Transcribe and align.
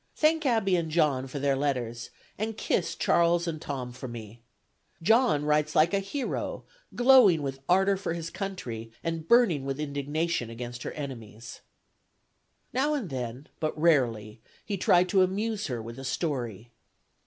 Thank 0.15 0.47
Abby 0.47 0.75
and 0.75 0.89
John 0.89 1.27
for 1.27 1.37
their 1.37 1.55
letters, 1.55 2.09
and 2.35 2.57
kiss 2.57 2.95
Charles 2.95 3.45
and 3.47 3.61
Tom 3.61 3.91
for 3.91 4.07
me. 4.07 4.41
John 5.03 5.45
writes 5.45 5.75
like 5.75 5.93
a 5.93 5.99
hero, 5.99 6.63
glowing 6.95 7.43
with 7.43 7.59
ardor 7.69 7.97
for 7.97 8.13
his 8.13 8.31
country 8.31 8.91
and 9.03 9.27
burning 9.27 9.63
with 9.63 9.79
indignation 9.79 10.49
against 10.49 10.81
her 10.81 10.91
enemies...." 10.93 11.61
Now 12.73 12.95
and 12.95 13.11
then, 13.11 13.45
but 13.59 13.79
rarely, 13.79 14.41
he 14.65 14.75
tried 14.75 15.07
to 15.09 15.21
amuse 15.21 15.67
her 15.67 15.83
with 15.83 15.99
a 15.99 16.03
story. 16.03 16.71